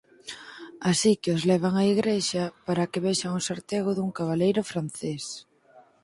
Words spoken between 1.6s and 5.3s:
á igrexa para que vexan o sartego dun cabaleiro francés.